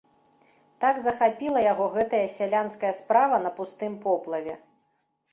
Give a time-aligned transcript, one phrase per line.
[0.83, 4.57] Так захапіла яго гэтая сялянская справа на пустым поплаве.